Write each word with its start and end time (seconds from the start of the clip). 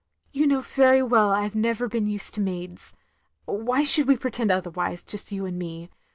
"You 0.31 0.47
know 0.47 0.61
very 0.61 1.03
well 1.03 1.29
I 1.31 1.43
have 1.43 1.53
never 1.53 1.87
been 1.87 2.07
used 2.07 2.33
to 2.33 2.41
maids. 2.41 2.91
Why 3.45 3.83
should 3.83 4.07
we 4.07 4.17
pretend 4.17 4.49
otherwise, 4.49 5.03
just 5.03 5.31
you 5.31 5.45
and 5.45 5.59
me? 5.59 5.91